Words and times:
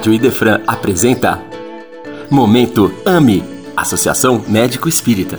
Rádio 0.00 0.14
Idefran 0.14 0.62
apresenta 0.66 1.42
Momento 2.30 2.90
AME 3.04 3.42
Associação 3.76 4.42
Médico 4.48 4.88
Espírita. 4.88 5.36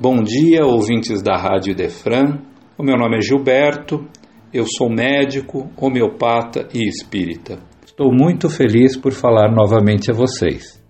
Bom 0.00 0.24
dia, 0.24 0.66
ouvintes 0.66 1.22
da 1.22 1.36
Rádio 1.36 1.70
Idefran. 1.70 2.40
O 2.76 2.82
meu 2.82 2.96
nome 2.96 3.18
é 3.18 3.20
Gilberto, 3.20 4.04
eu 4.52 4.64
sou 4.66 4.90
médico, 4.90 5.70
homeopata 5.76 6.66
e 6.74 6.84
espírita. 6.88 7.60
Estou 7.86 8.12
muito 8.12 8.50
feliz 8.50 8.96
por 8.96 9.12
falar 9.12 9.54
novamente 9.54 10.10
a 10.10 10.14
vocês. 10.14 10.82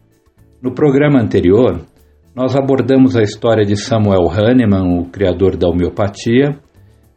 No 0.63 0.73
programa 0.73 1.21
anterior, 1.21 1.85
nós 2.35 2.57
abordamos 2.57 3.15
a 3.15 3.23
história 3.23 3.67
de 3.67 3.77
Samuel 3.77 4.31
Hahnemann, 4.31 5.01
o 5.01 5.05
criador 5.05 5.55
da 5.55 5.69
homeopatia, 5.69 6.59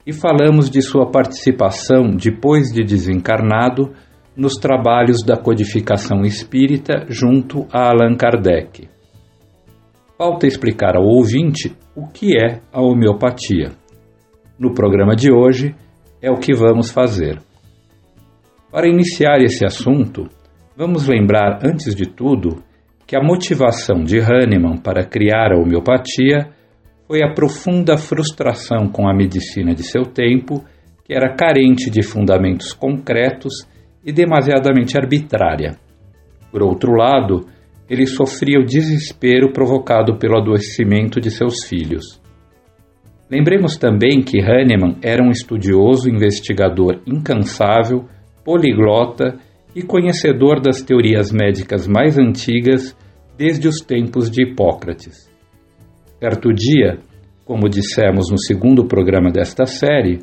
e 0.07 0.13
falamos 0.13 0.69
de 0.69 0.81
sua 0.81 1.11
participação, 1.11 2.15
depois 2.15 2.71
de 2.71 2.81
desencarnado, 2.81 3.91
nos 4.37 4.53
trabalhos 4.53 5.21
da 5.21 5.35
codificação 5.35 6.21
espírita 6.21 7.05
junto 7.09 7.67
a 7.73 7.89
Allan 7.89 8.15
Kardec. 8.15 8.87
Falta 10.17 10.47
explicar 10.47 10.95
ao 10.95 11.03
ouvinte 11.03 11.75
o 11.93 12.07
que 12.07 12.37
é 12.37 12.61
a 12.71 12.81
homeopatia. 12.81 13.73
No 14.57 14.73
programa 14.73 15.13
de 15.13 15.29
hoje 15.29 15.75
é 16.21 16.31
o 16.31 16.39
que 16.39 16.55
vamos 16.55 16.89
fazer. 16.89 17.41
Para 18.71 18.87
iniciar 18.87 19.41
esse 19.41 19.65
assunto, 19.65 20.29
vamos 20.77 21.05
lembrar, 21.05 21.59
antes 21.65 21.93
de 21.93 22.05
tudo, 22.05 22.63
que 23.05 23.17
a 23.17 23.21
motivação 23.21 24.03
de 24.05 24.19
Hahnemann 24.19 24.77
para 24.77 25.05
criar 25.05 25.51
a 25.51 25.59
homeopatia 25.59 26.55
foi 27.07 27.23
a 27.23 27.33
profunda 27.33 27.97
frustração 27.97 28.89
com 28.89 29.07
a 29.07 29.15
medicina 29.15 29.73
de 29.73 29.83
seu 29.83 30.03
tempo, 30.03 30.63
que 31.05 31.13
era 31.13 31.33
carente 31.33 31.89
de 31.89 32.03
fundamentos 32.03 32.73
concretos 32.73 33.65
e 34.05 34.11
demasiadamente 34.11 34.97
arbitrária. 34.97 35.77
Por 36.51 36.61
outro 36.61 36.91
lado, 36.91 37.47
ele 37.89 38.05
sofria 38.05 38.59
o 38.59 38.65
desespero 38.65 39.53
provocado 39.53 40.17
pelo 40.17 40.37
adoecimento 40.37 41.21
de 41.21 41.31
seus 41.31 41.65
filhos. 41.65 42.21
Lembremos 43.31 43.77
também 43.77 44.21
que 44.21 44.41
Hahnemann 44.41 44.97
era 45.01 45.23
um 45.23 45.31
estudioso 45.31 46.09
investigador 46.09 47.01
incansável, 47.05 48.05
poliglota 48.43 49.37
e 49.73 49.81
conhecedor 49.81 50.61
das 50.61 50.81
teorias 50.81 51.31
médicas 51.31 51.87
mais 51.87 52.17
antigas 52.17 52.97
desde 53.37 53.67
os 53.67 53.79
tempos 53.79 54.29
de 54.29 54.43
Hipócrates. 54.43 55.36
Certo 56.19 56.51
dia, 56.51 56.97
como 57.45 57.69
dissemos 57.69 58.31
no 58.31 58.39
segundo 58.39 58.87
programa 58.87 59.29
desta 59.29 59.67
série, 59.67 60.19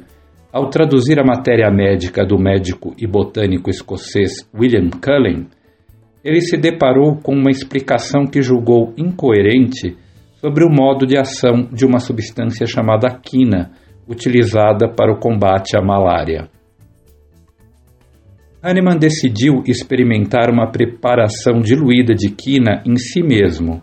ao 0.52 0.68
traduzir 0.68 1.20
a 1.20 1.24
matéria 1.24 1.70
médica 1.70 2.26
do 2.26 2.36
médico 2.36 2.92
e 2.98 3.06
botânico 3.06 3.70
escocês 3.70 4.32
William 4.52 4.90
Cullen, 4.90 5.46
ele 6.24 6.40
se 6.40 6.56
deparou 6.56 7.16
com 7.22 7.32
uma 7.32 7.50
explicação 7.50 8.26
que 8.26 8.42
julgou 8.42 8.92
incoerente 8.96 9.96
sobre 10.40 10.64
o 10.64 10.68
modo 10.68 11.06
de 11.06 11.16
ação 11.16 11.68
de 11.72 11.86
uma 11.86 12.00
substância 12.00 12.66
chamada 12.66 13.08
quina, 13.22 13.70
utilizada 14.08 14.88
para 14.88 15.12
o 15.12 15.20
combate 15.20 15.76
à 15.76 15.80
malária. 15.80 16.48
Hahnemann 18.60 18.98
decidiu 18.98 19.62
experimentar 19.64 20.50
uma 20.50 20.72
preparação 20.72 21.60
diluída 21.60 22.14
de 22.14 22.30
quina 22.30 22.82
em 22.84 22.96
si 22.96 23.22
mesmo 23.22 23.80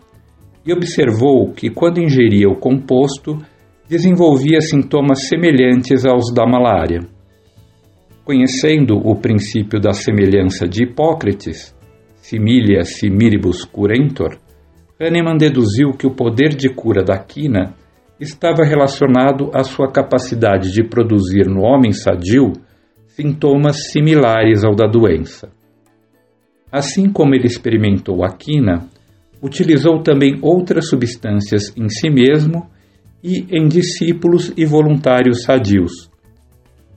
e 0.65 0.71
observou 0.71 1.51
que, 1.51 1.69
quando 1.69 2.01
ingeria 2.01 2.47
o 2.47 2.55
composto, 2.55 3.37
desenvolvia 3.87 4.61
sintomas 4.61 5.27
semelhantes 5.27 6.05
aos 6.05 6.33
da 6.33 6.45
malária. 6.45 6.99
Conhecendo 8.23 8.95
o 8.95 9.15
princípio 9.15 9.79
da 9.79 9.91
semelhança 9.91 10.67
de 10.67 10.83
Hipócrates, 10.83 11.75
similia 12.15 12.83
similibus 12.83 13.65
curentor, 13.65 14.37
Hahnemann 14.99 15.37
deduziu 15.37 15.91
que 15.91 16.05
o 16.05 16.15
poder 16.15 16.49
de 16.49 16.69
cura 16.69 17.03
da 17.03 17.17
quina 17.17 17.73
estava 18.19 18.63
relacionado 18.63 19.49
à 19.51 19.63
sua 19.63 19.91
capacidade 19.91 20.71
de 20.71 20.83
produzir 20.83 21.47
no 21.47 21.61
homem 21.61 21.91
sadio 21.91 22.53
sintomas 23.07 23.91
similares 23.91 24.63
ao 24.63 24.75
da 24.75 24.87
doença. 24.87 25.51
Assim 26.71 27.11
como 27.11 27.33
ele 27.33 27.47
experimentou 27.47 28.23
a 28.23 28.29
quina, 28.29 28.87
utilizou 29.41 30.01
também 30.03 30.37
outras 30.41 30.87
substâncias 30.89 31.73
em 31.75 31.89
si 31.89 32.09
mesmo 32.09 32.69
e 33.23 33.45
em 33.51 33.67
discípulos 33.67 34.53
e 34.55 34.65
voluntários 34.65 35.43
sadios. 35.43 36.09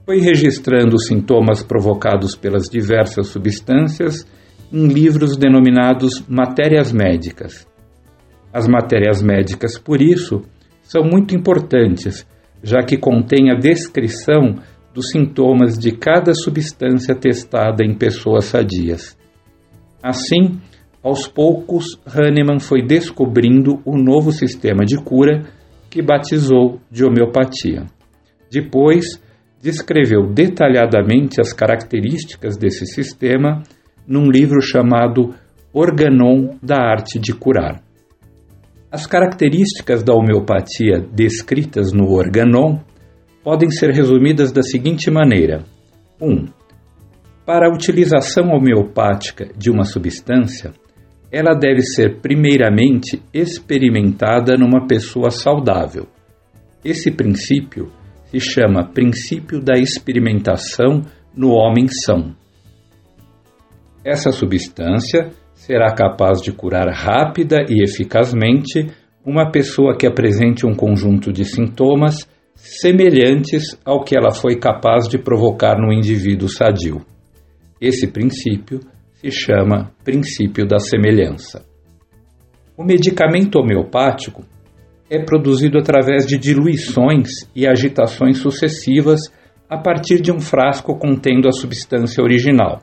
Foi 0.05 0.19
registrando 0.19 0.99
sintomas 0.99 1.63
provocados 1.63 2.35
pelas 2.35 2.69
diversas 2.69 3.27
substâncias 3.27 4.25
em 4.71 4.87
livros 4.87 5.37
denominados 5.37 6.23
matérias 6.27 6.91
médicas. 6.91 7.67
As 8.53 8.67
matérias 8.67 9.21
médicas, 9.21 9.77
por 9.77 10.01
isso, 10.01 10.43
são 10.83 11.03
muito 11.03 11.35
importantes, 11.35 12.25
já 12.63 12.83
que 12.83 12.97
contêm 12.97 13.51
a 13.51 13.55
descrição 13.55 14.55
dos 14.93 15.09
sintomas 15.09 15.77
de 15.77 15.91
cada 15.91 16.33
substância 16.33 17.13
testada 17.13 17.83
em 17.83 17.93
pessoas 17.93 18.45
sadias. 18.45 19.17
Assim, 20.01 20.59
aos 21.05 21.27
poucos, 21.27 22.01
Hahnemann 22.03 22.59
foi 22.59 22.81
descobrindo 22.81 23.79
o 23.85 23.95
novo 23.95 24.31
sistema 24.31 24.83
de 24.83 24.97
cura 24.97 25.43
que 25.87 26.01
batizou 26.01 26.79
de 26.89 27.05
homeopatia. 27.05 27.85
Depois, 28.51 29.21
descreveu 29.61 30.25
detalhadamente 30.33 31.39
as 31.39 31.53
características 31.53 32.57
desse 32.57 32.87
sistema 32.87 33.61
num 34.07 34.31
livro 34.31 34.59
chamado 34.63 35.35
Organon 35.71 36.55
da 36.59 36.81
Arte 36.81 37.19
de 37.19 37.35
Curar. 37.35 37.83
As 38.91 39.05
características 39.05 40.01
da 40.01 40.13
homeopatia 40.15 41.05
descritas 41.13 41.93
no 41.93 42.09
Organon 42.13 42.79
podem 43.43 43.69
ser 43.69 43.91
resumidas 43.91 44.51
da 44.51 44.63
seguinte 44.63 45.11
maneira: 45.11 45.65
1. 46.19 46.27
Um, 46.27 46.45
para 47.45 47.67
a 47.67 47.71
utilização 47.71 48.49
homeopática 48.49 49.51
de 49.55 49.69
uma 49.69 49.83
substância, 49.83 50.73
ela 51.35 51.53
deve 51.53 51.81
ser 51.81 52.21
primeiramente 52.21 53.21
experimentada 53.33 54.55
numa 54.55 54.87
pessoa 54.87 55.29
saudável. 55.29 56.07
Esse 56.81 57.11
princípio 57.11 57.91
se 58.27 58.39
chama 58.39 58.89
princípio 58.93 59.59
da 59.59 59.73
experimentação 59.73 61.01
no 61.35 61.49
homem 61.49 61.89
são. 61.89 62.33
Essa 64.01 64.31
substância 64.31 65.29
será 65.53 65.93
capaz 65.93 66.41
de 66.41 66.53
curar 66.53 66.87
rápida 66.87 67.65
e 67.67 67.83
eficazmente 67.83 68.87
uma 69.25 69.51
pessoa 69.51 69.97
que 69.97 70.07
apresente 70.07 70.65
um 70.65 70.73
conjunto 70.73 71.33
de 71.33 71.43
sintomas 71.43 72.29
semelhantes 72.55 73.77
ao 73.83 74.05
que 74.05 74.17
ela 74.17 74.31
foi 74.31 74.55
capaz 74.57 75.09
de 75.09 75.17
provocar 75.17 75.75
no 75.77 75.91
indivíduo 75.91 76.47
sadio. 76.47 77.01
Esse 77.81 78.07
princípio 78.07 78.79
se 79.25 79.31
chama 79.31 79.91
princípio 80.03 80.67
da 80.67 80.77
semelhança. 80.77 81.65
O 82.77 82.83
medicamento 82.83 83.57
homeopático 83.57 84.43
é 85.09 85.19
produzido 85.23 85.79
através 85.79 86.27
de 86.27 86.37
diluições 86.37 87.29
e 87.55 87.67
agitações 87.67 88.37
sucessivas 88.37 89.21
a 89.67 89.77
partir 89.77 90.21
de 90.21 90.31
um 90.31 90.39
frasco 90.39 90.95
contendo 90.97 91.47
a 91.47 91.51
substância 91.51 92.23
original. 92.23 92.81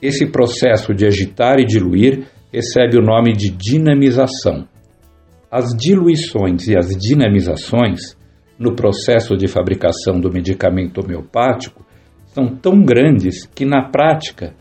Esse 0.00 0.26
processo 0.26 0.94
de 0.94 1.04
agitar 1.04 1.58
e 1.58 1.66
diluir 1.66 2.26
recebe 2.50 2.96
o 2.96 3.02
nome 3.02 3.32
de 3.32 3.50
dinamização. 3.50 4.66
As 5.50 5.74
diluições 5.76 6.66
e 6.68 6.78
as 6.78 6.96
dinamizações 6.96 8.16
no 8.58 8.74
processo 8.74 9.36
de 9.36 9.46
fabricação 9.48 10.18
do 10.18 10.32
medicamento 10.32 11.02
homeopático 11.02 11.84
são 12.28 12.56
tão 12.56 12.82
grandes 12.82 13.46
que, 13.46 13.64
na 13.64 13.90
prática, 13.90 14.54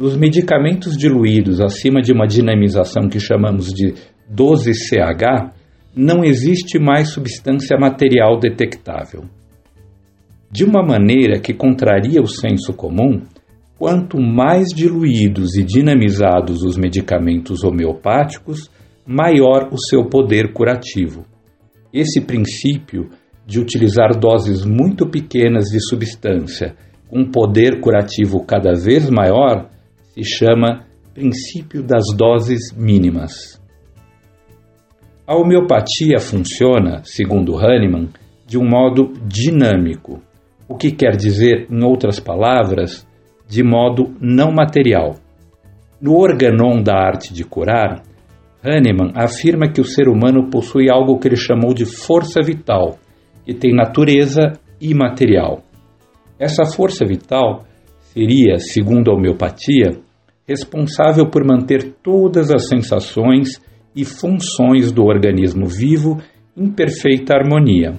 nos 0.00 0.16
medicamentos 0.16 0.96
diluídos 0.96 1.60
acima 1.60 2.00
de 2.00 2.10
uma 2.10 2.26
dinamização 2.26 3.06
que 3.06 3.20
chamamos 3.20 3.66
de 3.66 3.92
12CH, 4.34 5.52
não 5.94 6.24
existe 6.24 6.78
mais 6.78 7.10
substância 7.10 7.76
material 7.78 8.38
detectável. 8.40 9.24
De 10.50 10.64
uma 10.64 10.82
maneira 10.82 11.38
que 11.38 11.52
contraria 11.52 12.22
o 12.22 12.26
senso 12.26 12.72
comum, 12.72 13.20
quanto 13.78 14.18
mais 14.18 14.68
diluídos 14.68 15.54
e 15.54 15.62
dinamizados 15.62 16.62
os 16.62 16.78
medicamentos 16.78 17.62
homeopáticos, 17.62 18.70
maior 19.06 19.68
o 19.70 19.78
seu 19.78 20.06
poder 20.06 20.54
curativo. 20.54 21.26
Esse 21.92 22.22
princípio 22.22 23.10
de 23.46 23.60
utilizar 23.60 24.18
doses 24.18 24.64
muito 24.64 25.06
pequenas 25.06 25.66
de 25.66 25.78
substância 25.90 26.74
com 27.06 27.30
poder 27.30 27.80
curativo 27.80 28.42
cada 28.46 28.72
vez 28.72 29.10
maior 29.10 29.68
se 30.12 30.24
chama 30.24 30.86
princípio 31.14 31.82
das 31.82 32.04
doses 32.16 32.72
mínimas. 32.76 33.60
A 35.26 35.36
homeopatia 35.36 36.18
funciona, 36.18 37.02
segundo 37.04 37.56
Hahnemann, 37.56 38.08
de 38.46 38.58
um 38.58 38.68
modo 38.68 39.12
dinâmico, 39.26 40.20
o 40.68 40.76
que 40.76 40.90
quer 40.90 41.16
dizer, 41.16 41.68
em 41.70 41.84
outras 41.84 42.18
palavras, 42.18 43.06
de 43.48 43.62
modo 43.62 44.14
não 44.20 44.52
material. 44.52 45.16
No 46.00 46.16
Organon 46.16 46.82
da 46.82 46.94
Arte 46.94 47.32
de 47.32 47.44
Curar, 47.44 48.02
Hahnemann 48.62 49.12
afirma 49.14 49.70
que 49.70 49.80
o 49.80 49.84
ser 49.84 50.08
humano 50.08 50.50
possui 50.50 50.90
algo 50.90 51.18
que 51.18 51.28
ele 51.28 51.36
chamou 51.36 51.72
de 51.72 51.84
força 51.84 52.40
vital, 52.42 52.98
que 53.44 53.54
tem 53.54 53.74
natureza 53.74 54.52
imaterial. 54.80 55.62
Essa 56.38 56.64
força 56.64 57.04
vital 57.04 57.64
seria, 58.12 58.58
segundo 58.58 59.10
a 59.10 59.14
homeopatia, 59.14 59.92
responsável 60.46 61.30
por 61.30 61.44
manter 61.44 61.94
todas 62.02 62.50
as 62.50 62.68
sensações 62.68 63.60
e 63.94 64.04
funções 64.04 64.90
do 64.90 65.04
organismo 65.04 65.66
vivo 65.66 66.20
em 66.56 66.70
perfeita 66.70 67.34
harmonia. 67.34 67.94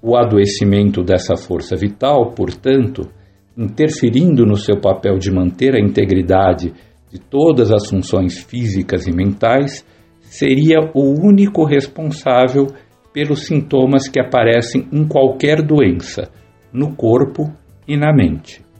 O 0.00 0.16
adoecimento 0.16 1.02
dessa 1.02 1.36
força 1.36 1.76
vital, 1.76 2.32
portanto, 2.32 3.08
interferindo 3.56 4.46
no 4.46 4.56
seu 4.56 4.80
papel 4.80 5.18
de 5.18 5.30
manter 5.30 5.74
a 5.74 5.80
integridade 5.80 6.72
de 7.12 7.20
todas 7.20 7.70
as 7.70 7.88
funções 7.88 8.38
físicas 8.38 9.06
e 9.06 9.12
mentais, 9.12 9.84
seria 10.22 10.78
o 10.94 11.10
único 11.22 11.66
responsável 11.66 12.68
pelos 13.12 13.44
sintomas 13.44 14.08
que 14.08 14.18
aparecem 14.18 14.88
em 14.90 15.06
qualquer 15.06 15.60
doença, 15.60 16.30
no 16.72 16.96
corpo 16.96 17.52
e 17.86 17.98
na 17.98 18.14
mente. 18.14 18.71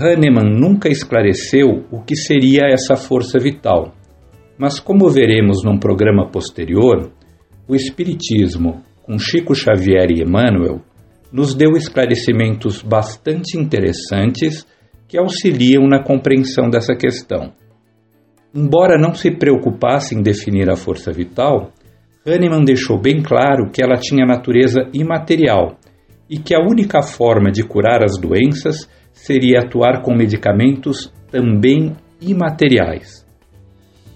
Hahnemann 0.00 0.58
nunca 0.58 0.88
esclareceu 0.88 1.84
o 1.90 2.00
que 2.00 2.16
seria 2.16 2.62
essa 2.72 2.96
força 2.96 3.38
vital, 3.38 3.92
mas 4.56 4.80
como 4.80 5.10
veremos 5.10 5.62
num 5.62 5.78
programa 5.78 6.26
posterior, 6.30 7.12
o 7.68 7.74
Espiritismo, 7.74 8.82
com 9.02 9.18
Chico 9.18 9.54
Xavier 9.54 10.10
e 10.10 10.22
Emmanuel, 10.22 10.80
nos 11.30 11.54
deu 11.54 11.72
esclarecimentos 11.76 12.82
bastante 12.82 13.58
interessantes 13.58 14.66
que 15.06 15.18
auxiliam 15.18 15.86
na 15.86 16.02
compreensão 16.02 16.70
dessa 16.70 16.94
questão. 16.94 17.52
Embora 18.54 18.98
não 18.98 19.14
se 19.14 19.30
preocupasse 19.30 20.14
em 20.14 20.22
definir 20.22 20.70
a 20.70 20.76
força 20.76 21.12
vital, 21.12 21.72
Hahnemann 22.26 22.64
deixou 22.64 22.98
bem 22.98 23.22
claro 23.22 23.70
que 23.70 23.82
ela 23.84 23.96
tinha 24.00 24.24
natureza 24.24 24.88
imaterial 24.94 25.76
e 26.28 26.38
que 26.38 26.54
a 26.54 26.60
única 26.60 27.02
forma 27.02 27.50
de 27.50 27.62
curar 27.62 28.02
as 28.02 28.18
doenças 28.18 28.88
seria 29.12 29.60
atuar 29.60 30.02
com 30.02 30.14
medicamentos 30.14 31.12
também 31.30 31.96
imateriais. 32.20 33.26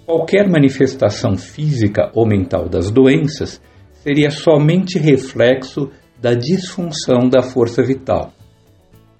Qualquer 0.05 0.49
manifestação 0.49 1.37
física 1.37 2.11
ou 2.15 2.27
mental 2.27 2.69
das 2.69 2.91
doenças 2.91 3.61
seria 3.93 4.31
somente 4.31 4.99
reflexo 4.99 5.91
da 6.21 6.35
disfunção 6.35 7.29
da 7.29 7.43
força 7.43 7.83
vital. 7.83 8.33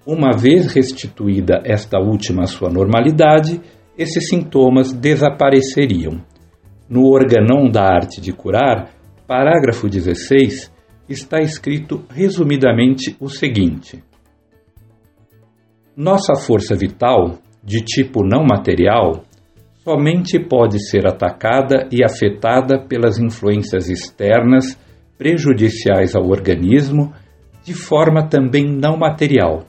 Uma 0.05 0.37
vez 0.37 0.67
restituída 0.67 1.61
esta 1.65 1.99
última 1.99 2.43
à 2.43 2.45
sua 2.45 2.69
normalidade, 2.69 3.59
esses 3.97 4.29
sintomas 4.29 4.93
desapareceriam. 4.93 6.21
No 6.87 7.07
Organon 7.07 7.69
da 7.71 7.83
Arte 7.83 8.21
de 8.21 8.31
Curar, 8.31 8.91
parágrafo 9.27 9.89
16, 9.89 10.71
está 11.09 11.41
escrito 11.41 12.05
resumidamente 12.09 13.15
o 13.19 13.27
seguinte: 13.27 14.03
Nossa 15.95 16.35
força 16.35 16.75
vital, 16.75 17.37
de 17.63 17.83
tipo 17.83 18.23
não 18.23 18.43
material, 18.43 19.23
somente 19.83 20.39
pode 20.39 20.79
ser 20.87 21.07
atacada 21.07 21.87
e 21.91 22.03
afetada 22.03 22.79
pelas 22.79 23.17
influências 23.17 23.89
externas 23.89 24.77
prejudiciais 25.17 26.15
ao 26.15 26.27
organismo, 26.27 27.13
de 27.63 27.73
forma 27.73 28.27
também 28.27 28.65
não 28.65 28.97
material 28.97 29.65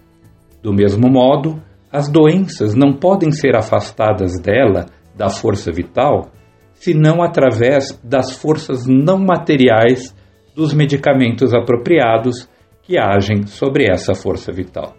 do 0.66 0.74
mesmo 0.74 1.08
modo, 1.08 1.62
as 1.92 2.10
doenças 2.10 2.74
não 2.74 2.92
podem 2.92 3.30
ser 3.30 3.54
afastadas 3.54 4.32
dela, 4.42 4.86
da 5.14 5.30
força 5.30 5.70
vital, 5.70 6.32
senão 6.74 7.22
através 7.22 7.96
das 8.02 8.32
forças 8.32 8.84
não 8.84 9.16
materiais 9.16 10.12
dos 10.56 10.74
medicamentos 10.74 11.54
apropriados 11.54 12.48
que 12.82 12.98
agem 12.98 13.46
sobre 13.46 13.86
essa 13.88 14.12
força 14.12 14.50
vital. 14.50 14.96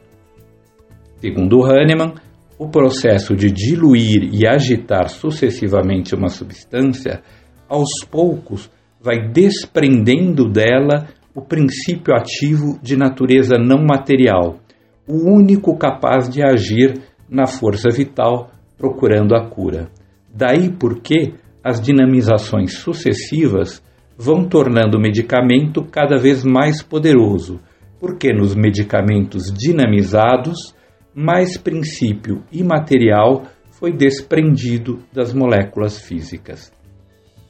Segundo 1.19 1.63
Hahnemann, 1.63 2.13
o 2.57 2.67
processo 2.69 3.35
de 3.35 3.51
diluir 3.51 4.29
e 4.33 4.47
agitar 4.47 5.09
sucessivamente 5.09 6.15
uma 6.15 6.29
substância, 6.29 7.21
aos 7.67 8.03
poucos 8.09 8.69
vai 9.01 9.29
desprendendo 9.29 10.49
dela 10.49 11.07
o 11.35 11.41
princípio 11.41 12.15
ativo 12.15 12.79
de 12.81 12.95
natureza 12.97 13.57
não 13.57 13.83
material 13.83 14.59
o 15.07 15.31
único 15.31 15.75
capaz 15.77 16.29
de 16.29 16.43
agir 16.43 17.01
na 17.29 17.47
força 17.47 17.89
vital 17.89 18.51
procurando 18.77 19.33
a 19.33 19.49
cura. 19.49 19.89
Daí 20.33 20.69
porque 20.69 21.33
as 21.63 21.81
dinamizações 21.81 22.73
sucessivas 22.73 23.81
vão 24.17 24.47
tornando 24.47 24.97
o 24.97 25.01
medicamento 25.01 25.83
cada 25.83 26.17
vez 26.17 26.43
mais 26.43 26.83
poderoso, 26.83 27.59
porque 27.99 28.33
nos 28.33 28.53
medicamentos 28.53 29.51
dinamizados, 29.51 30.75
mais 31.19 31.57
princípio 31.57 32.43
imaterial 32.51 33.47
foi 33.71 33.91
desprendido 33.91 34.99
das 35.11 35.33
moléculas 35.33 35.99
físicas. 35.99 36.71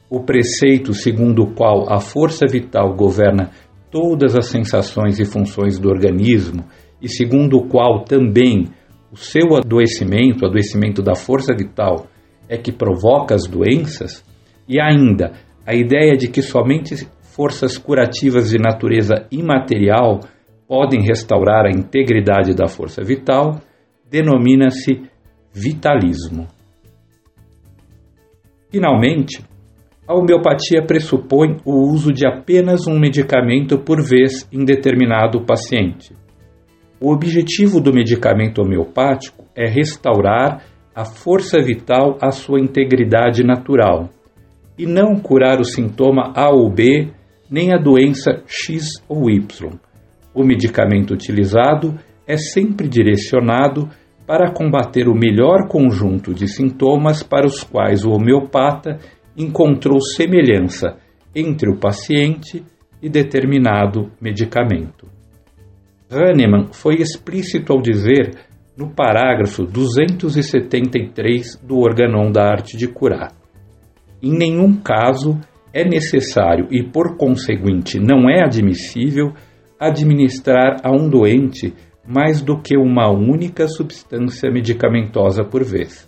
O 0.10 0.22
preceito 0.22 0.94
segundo 0.94 1.44
o 1.44 1.54
qual 1.54 1.92
a 1.92 2.00
força 2.00 2.46
vital 2.50 2.96
governa 2.96 3.52
todas 3.92 4.38
as 4.38 4.46
sensações 4.46 5.19
e 5.19 5.25
funções 5.25 5.78
do 5.78 5.90
organismo 5.90 6.64
e 7.02 7.10
segundo 7.10 7.58
o 7.58 7.68
qual 7.68 8.06
também 8.06 8.69
o 9.12 9.18
seu 9.18 9.58
adoecimento, 9.58 10.46
o 10.46 10.48
adoecimento 10.48 11.02
da 11.02 11.13
força 11.13 11.54
vital, 11.54 12.08
é 12.48 12.56
que 12.58 12.72
provoca 12.72 13.36
as 13.36 13.46
doenças, 13.46 14.24
e 14.66 14.80
ainda 14.80 15.34
a 15.66 15.75
ideia 15.75 16.16
de 16.16 16.30
que 16.30 16.42
somente 16.42 17.06
forças 17.22 17.78
curativas 17.78 18.50
de 18.50 18.58
natureza 18.58 19.28
imaterial 19.30 20.22
podem 20.68 21.02
restaurar 21.02 21.66
a 21.66 21.72
integridade 21.72 22.54
da 22.54 22.68
força 22.68 23.04
vital, 23.04 23.62
denomina-se 24.10 25.04
vitalismo. 25.54 26.48
Finalmente, 28.69 29.44
a 30.08 30.14
homeopatia 30.14 30.86
pressupõe 30.86 31.58
o 31.65 31.89
uso 31.91 32.12
de 32.12 32.27
apenas 32.27 32.88
um 32.88 33.00
medicamento 33.00 33.77
por 33.77 34.01
vez 34.01 34.48
em 34.51 34.63
determinado 34.63 35.46
paciente. 35.46 36.13
O 37.00 37.12
objetivo 37.13 37.80
do 37.80 37.94
medicamento 37.94 38.62
homeopático 38.62 39.46
é 39.56 39.68
restaurar 39.68 40.63
a 40.96 41.06
força 41.06 41.60
vital 41.62 42.18
à 42.22 42.32
sua 42.32 42.60
integridade 42.60 43.44
natural 43.44 44.10
e 44.77 44.86
não 44.86 45.15
curar 45.20 45.60
o 45.60 45.65
sintoma 45.65 46.34
A 46.36 46.50
ou 46.50 46.70
B, 46.72 47.10
nem 47.50 47.74
a 47.74 47.77
doença 47.77 48.44
X 48.48 49.03
ou 49.08 49.30
Y. 49.30 49.77
O 50.38 50.44
medicamento 50.44 51.15
utilizado 51.15 51.98
é 52.27 52.38
sempre 52.38 52.88
direcionado 52.88 53.89
para 54.27 54.53
combater 54.53 55.08
o 55.08 55.15
melhor 55.15 55.67
conjunto 55.67 56.32
de 56.32 56.48
sintomas 56.48 57.24
para 57.24 57.48
os 57.48 57.63
quais 57.63 58.06
o 58.06 58.12
homeopata 58.12 59.00
encontrou 59.36 60.00
semelhança 60.00 60.96
entre 61.36 61.67
o 61.72 61.79
paciente 61.79 62.63
e 63.01 63.10
determinado 63.10 64.12
medicamento. 64.22 65.08
Hahnemann 66.12 66.67
foi 66.72 66.98
explícito 66.98 67.74
ao 67.74 67.82
dizer, 67.82 68.36
no 68.77 68.91
parágrafo 68.91 69.63
273 69.63 71.56
do 71.63 71.79
Organon 71.79 72.32
da 72.32 72.44
Arte 72.44 72.77
de 72.77 72.88
Curar: 72.88 73.32
em 74.22 74.38
nenhum 74.38 74.75
caso 74.75 75.39
é 75.74 75.84
necessário 75.84 76.67
e, 76.70 76.84
por 76.84 77.17
conseguinte, 77.17 78.00
não 78.00 78.29
é 78.29 78.44
admissível 78.44 79.34
administrar 79.79 80.81
a 80.84 80.91
um 80.91 81.10
doente 81.10 81.74
mais 82.07 82.41
do 82.41 82.60
que 82.62 82.77
uma 82.77 83.10
única 83.10 83.67
substância 83.67 84.50
medicamentosa 84.50 85.43
por 85.43 85.63
vez. 85.63 86.07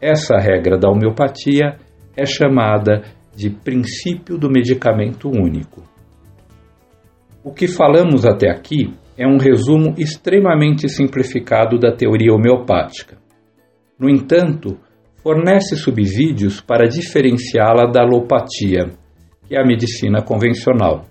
Essa 0.00 0.36
regra 0.36 0.76
da 0.76 0.90
homeopatia 0.90 1.76
é 2.16 2.26
chamada 2.26 3.02
de 3.36 3.50
princípio 3.50 4.36
do 4.36 4.50
medicamento 4.50 5.28
único. 5.28 5.82
O 7.44 7.52
que 7.52 7.68
falamos 7.68 8.26
até 8.26 8.50
aqui 8.50 8.92
é 9.16 9.26
um 9.26 9.38
resumo 9.38 9.94
extremamente 9.96 10.88
simplificado 10.88 11.78
da 11.78 11.92
teoria 11.92 12.32
homeopática. 12.32 13.16
No 13.98 14.08
entanto, 14.08 14.78
fornece 15.22 15.76
subsídios 15.76 16.60
para 16.60 16.88
diferenciá-la 16.88 17.90
da 17.90 18.02
alopatia, 18.02 18.90
que 19.46 19.56
é 19.56 19.60
a 19.60 19.66
medicina 19.66 20.22
convencional. 20.22 21.04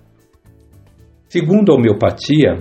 Segundo 1.28 1.72
a 1.72 1.74
homeopatia, 1.74 2.56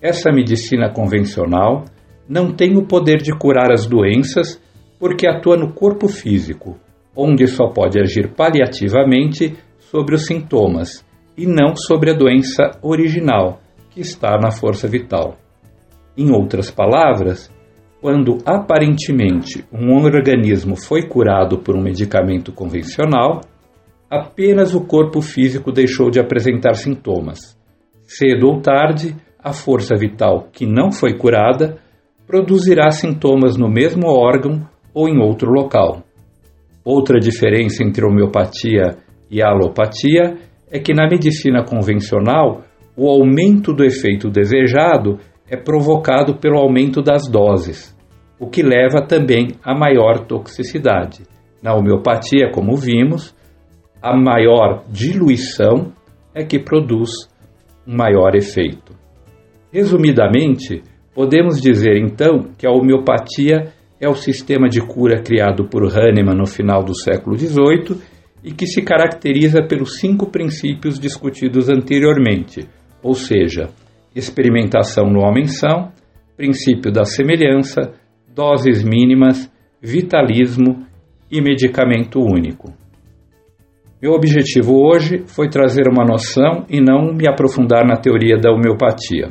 essa 0.00 0.30
medicina 0.30 0.88
convencional 0.88 1.84
não 2.28 2.54
tem 2.54 2.76
o 2.76 2.86
poder 2.86 3.16
de 3.16 3.36
curar 3.36 3.72
as 3.72 3.86
doenças 3.86 4.62
porque 5.00 5.26
atua 5.26 5.56
no 5.56 5.72
corpo 5.72 6.06
físico, 6.06 6.78
onde 7.16 7.48
só 7.48 7.66
pode 7.70 8.00
agir 8.00 8.32
paliativamente 8.32 9.56
sobre 9.78 10.14
os 10.14 10.26
sintomas 10.26 11.04
e 11.36 11.44
não 11.44 11.74
sobre 11.74 12.12
a 12.12 12.14
doença 12.14 12.78
original, 12.80 13.60
que 13.90 14.00
está 14.00 14.38
na 14.40 14.52
força 14.52 14.86
vital. 14.86 15.36
Em 16.16 16.30
outras 16.30 16.70
palavras, 16.70 17.50
quando 18.00 18.38
aparentemente 18.46 19.64
um 19.72 19.92
organismo 19.92 20.76
foi 20.76 21.08
curado 21.08 21.58
por 21.58 21.74
um 21.74 21.82
medicamento 21.82 22.52
convencional, 22.52 23.40
apenas 24.08 24.72
o 24.72 24.82
corpo 24.82 25.20
físico 25.20 25.72
deixou 25.72 26.10
de 26.10 26.20
apresentar 26.20 26.74
sintomas. 26.74 27.58
Cedo 28.06 28.48
ou 28.48 28.60
tarde, 28.60 29.16
a 29.38 29.52
força 29.52 29.94
vital 29.96 30.48
que 30.52 30.66
não 30.66 30.90
foi 30.90 31.16
curada 31.16 31.78
produzirá 32.26 32.90
sintomas 32.90 33.56
no 33.56 33.68
mesmo 33.68 34.06
órgão 34.08 34.66
ou 34.92 35.08
em 35.08 35.18
outro 35.18 35.50
local. 35.50 36.02
Outra 36.84 37.18
diferença 37.18 37.82
entre 37.82 38.04
homeopatia 38.04 38.96
e 39.30 39.42
alopatia 39.42 40.36
é 40.70 40.78
que 40.78 40.94
na 40.94 41.08
medicina 41.08 41.64
convencional 41.64 42.62
o 42.96 43.08
aumento 43.08 43.72
do 43.72 43.84
efeito 43.84 44.30
desejado 44.30 45.18
é 45.48 45.56
provocado 45.56 46.36
pelo 46.36 46.58
aumento 46.58 47.02
das 47.02 47.28
doses 47.28 47.94
o 48.38 48.48
que 48.48 48.62
leva 48.62 49.06
também 49.06 49.52
a 49.62 49.74
maior 49.74 50.26
toxicidade. 50.26 51.22
Na 51.62 51.74
homeopatia, 51.74 52.50
como 52.52 52.76
vimos, 52.76 53.34
a 54.02 54.14
maior 54.16 54.84
diluição 54.90 55.92
é 56.34 56.44
que 56.44 56.58
produz 56.58 57.10
um 57.86 57.96
maior 57.96 58.34
efeito. 58.34 58.92
Resumidamente, 59.72 60.82
podemos 61.14 61.60
dizer 61.60 61.96
então 61.96 62.50
que 62.56 62.66
a 62.66 62.70
homeopatia 62.70 63.72
é 64.00 64.08
o 64.08 64.14
sistema 64.14 64.68
de 64.68 64.80
cura 64.80 65.22
criado 65.22 65.68
por 65.68 65.84
Hahnemann 65.84 66.36
no 66.36 66.46
final 66.46 66.82
do 66.82 66.94
século 66.94 67.36
XVIII 67.36 68.00
e 68.42 68.52
que 68.52 68.66
se 68.66 68.82
caracteriza 68.82 69.62
pelos 69.62 69.98
cinco 69.98 70.30
princípios 70.30 70.98
discutidos 70.98 71.70
anteriormente, 71.70 72.68
ou 73.02 73.14
seja, 73.14 73.70
experimentação 74.14 75.06
no 75.06 75.20
homem-são, 75.20 75.90
princípio 76.36 76.92
da 76.92 77.04
semelhança, 77.04 77.94
doses 78.34 78.82
mínimas, 78.82 79.50
vitalismo 79.80 80.86
e 81.30 81.40
medicamento 81.40 82.20
único. 82.20 82.83
Meu 84.04 84.12
objetivo 84.12 84.84
hoje 84.84 85.24
foi 85.28 85.48
trazer 85.48 85.88
uma 85.88 86.04
noção 86.04 86.66
e 86.68 86.78
não 86.78 87.14
me 87.14 87.26
aprofundar 87.26 87.86
na 87.86 87.96
teoria 87.96 88.36
da 88.36 88.52
homeopatia. 88.52 89.30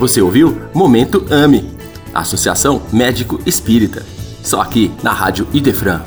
Você 0.00 0.20
ouviu 0.20 0.56
Momento 0.74 1.24
AME, 1.30 1.70
Associação 2.12 2.82
Médico 2.92 3.38
Espírita. 3.46 4.02
Só 4.42 4.60
aqui 4.60 4.90
na 5.04 5.12
Rádio 5.12 5.46
Idefran 5.52 6.00